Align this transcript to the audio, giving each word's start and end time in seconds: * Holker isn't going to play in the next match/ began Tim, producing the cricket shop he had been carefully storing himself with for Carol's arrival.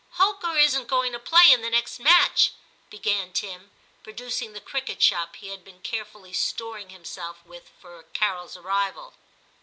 * 0.05 0.09
Holker 0.13 0.57
isn't 0.57 0.87
going 0.87 1.11
to 1.11 1.19
play 1.19 1.51
in 1.51 1.61
the 1.61 1.69
next 1.69 1.99
match/ 1.99 2.53
began 2.89 3.33
Tim, 3.33 3.69
producing 4.01 4.53
the 4.53 4.59
cricket 4.59 4.99
shop 4.99 5.35
he 5.35 5.49
had 5.49 5.63
been 5.63 5.79
carefully 5.83 6.33
storing 6.33 6.89
himself 6.89 7.45
with 7.45 7.69
for 7.79 8.01
Carol's 8.11 8.57
arrival. 8.57 9.13